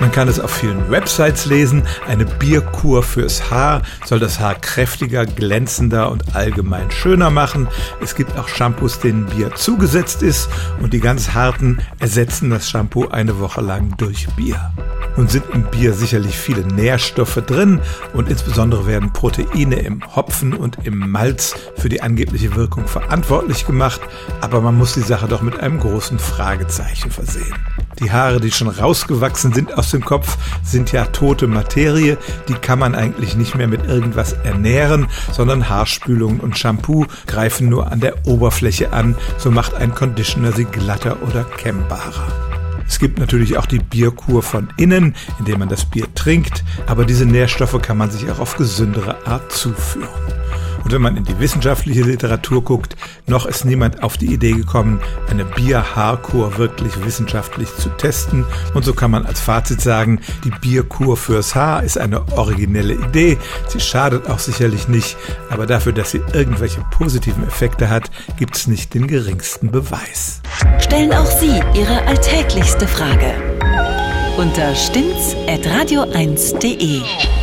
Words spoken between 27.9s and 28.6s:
Die Haare, die